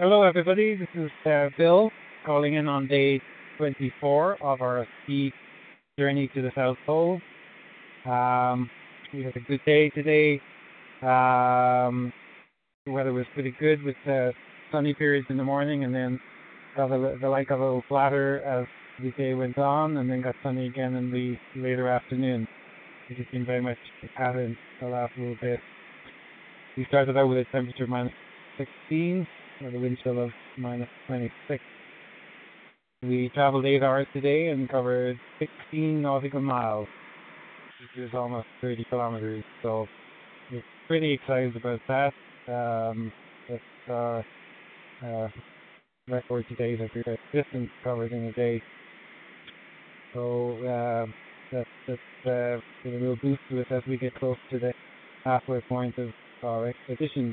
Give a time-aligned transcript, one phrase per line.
[0.00, 0.76] Hello, everybody.
[0.76, 1.90] This is uh, Bill
[2.24, 3.20] calling in on day
[3.56, 5.32] 24 of our ski
[5.98, 7.20] journey to the South Pole.
[8.06, 8.70] Um,
[9.12, 10.40] we had a good day today.
[11.02, 12.12] Um,
[12.86, 14.30] the weather was pretty good with uh,
[14.70, 16.20] sunny periods in the morning and then
[16.76, 18.68] got a, the light got a little flatter as
[19.02, 22.46] the day went on and then got sunny again in the later afternoon.
[23.10, 25.58] It has been very much a pattern the last little bit.
[26.76, 28.12] We started out with a temperature of minus
[28.58, 29.26] 16
[29.60, 31.62] with a wind chill of minus 26.
[33.02, 36.86] We traveled 8 hours today and covered 16 nautical miles,
[37.80, 39.44] which is almost 30 kilometers.
[39.62, 39.86] So
[40.50, 42.12] we're pretty excited about that.
[42.52, 43.12] Um,
[43.48, 44.24] it's our
[45.04, 45.28] uh,
[46.08, 48.60] record today that we got distance covered in a day.
[50.14, 51.06] So uh,
[51.52, 54.72] that's, that's uh, a real boost to us as we get close to the
[55.24, 56.08] halfway point of
[56.42, 57.32] our expedition.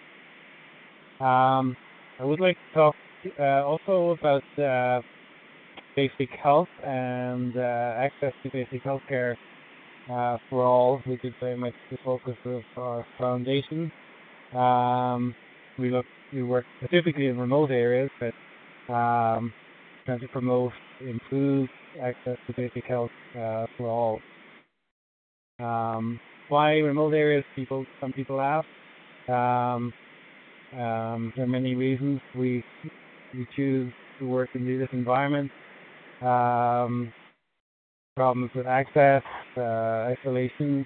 [1.19, 1.75] Um,
[2.19, 2.95] I would like to talk
[3.39, 5.01] uh, also about uh,
[5.95, 9.37] basic health and uh, access to basic health care
[10.11, 13.91] uh, for all, which is very much the focus of our foundation.
[14.53, 15.35] Um,
[15.77, 19.53] we look, we work specifically in remote areas, but um,
[20.05, 21.69] trying to promote improved
[22.01, 24.19] access to basic health uh, for all.
[25.59, 26.19] Um,
[26.49, 27.43] why remote areas?
[27.55, 28.67] People, some people ask.
[29.29, 29.93] Um,
[30.75, 32.63] um, are many reasons we
[33.33, 35.51] we choose to work in this environment.
[36.21, 37.11] Um,
[38.15, 39.21] problems with access,
[39.57, 40.85] uh, isolation,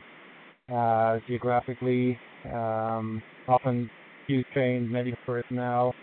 [0.74, 2.18] uh, geographically,
[2.52, 3.90] um, often
[4.26, 5.94] few trained medical personnel,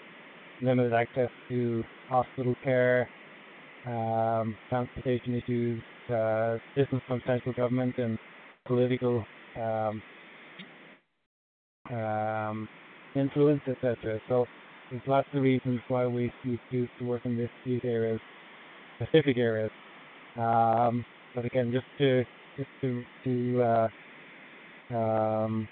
[0.63, 3.09] limited access to hospital care,
[3.87, 8.19] um, transportation issues, uh, distance from central government, and
[8.67, 9.25] political
[9.61, 10.03] um,
[11.91, 12.69] um,
[13.17, 14.21] influence, etc.
[14.29, 14.47] So
[14.91, 16.33] there's lots of reasons why we,
[16.71, 18.21] choose to work in this, these areas,
[18.97, 19.71] specific areas.
[20.39, 22.25] Um, but again, just to
[22.57, 25.69] just to to uh, um,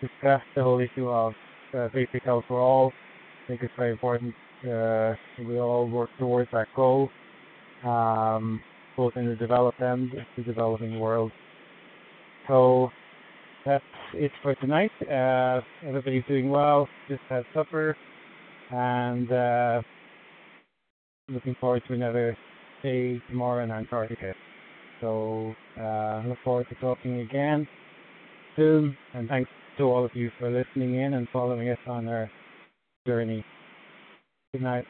[0.00, 1.34] discuss the whole issue of
[1.76, 2.92] uh, basic health for all,
[3.44, 4.34] I think it's very important.
[4.64, 5.14] Uh,
[5.46, 7.10] we all work towards that goal,
[7.84, 8.60] um,
[8.96, 11.32] both in the developed and the developing world.
[12.48, 12.90] So
[13.64, 14.90] that's it for tonight.
[15.02, 16.88] Uh, everybody's doing well.
[17.08, 17.96] Just had supper,
[18.70, 19.82] and uh,
[21.28, 22.36] looking forward to another
[22.82, 24.34] day tomorrow in Antarctica.
[25.00, 27.66] So uh, look forward to talking again
[28.56, 28.96] soon.
[29.14, 32.30] And thanks to all of you for listening in and following us on our
[33.06, 33.44] journey.
[34.52, 34.84] Good night.